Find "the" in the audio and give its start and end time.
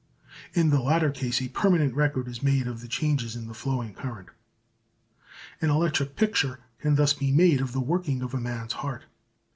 0.71-0.81, 2.81-2.87, 3.47-3.53, 7.71-7.81